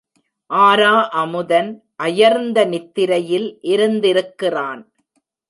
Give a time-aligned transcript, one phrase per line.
[0.49, 1.69] ஆரா அமுதன்
[1.95, 4.81] அயர்ந்த நித்திரையில் இருந்திருக்கிறான்.